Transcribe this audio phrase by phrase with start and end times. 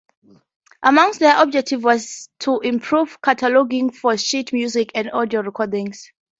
[0.81, 6.11] Among their objectives was to improve cataloging for sheet music and audio recordings.